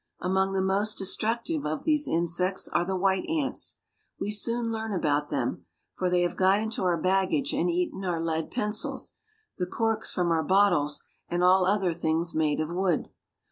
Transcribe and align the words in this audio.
Among 0.19 0.53
the 0.53 0.63
most 0.63 0.97
de 0.97 1.03
structive 1.03 1.63
of 1.63 1.83
these 1.83 2.07
insects 2.07 2.67
are 2.67 2.83
the 2.83 2.95
white 2.95 3.27
aiits. 3.29 3.75
We 4.19 4.31
soon 4.31 4.71
learn 4.71 4.91
about 4.93 5.29
them; 5.29 5.67
for 5.93 6.09
they 6.09 6.21
have 6.23 6.35
got 6.35 6.59
into 6.59 6.81
our 6.81 6.97
baggage 6.99 7.53
and 7.53 7.69
eaten 7.69 8.03
our 8.03 8.19
lead 8.19 8.49
pencils, 8.49 9.11
the 9.59 9.67
corks 9.67 10.11
from 10.11 10.31
our 10.31 10.41
bottles, 10.41 11.03
and 11.29 11.43
all 11.43 11.67
other 11.67 11.93
things 11.93 12.33
made 12.33 12.59
of 12.59 12.71
wood. 12.73 13.09